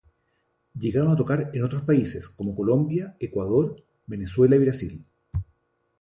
[0.79, 5.05] Llegaron a tocar en otros países, como Colombia, Ecuador, Venezuela y Brasil.